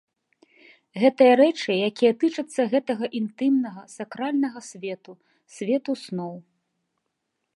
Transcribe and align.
Гэта 1.01 1.23
рэчы, 1.41 1.71
якія 1.89 2.13
тычацца 2.23 2.61
гэтага 2.73 3.05
інтымнага, 3.21 3.81
сакральнага 3.97 4.59
свету, 4.71 5.11
свету 5.59 5.91
сноў. 6.05 6.35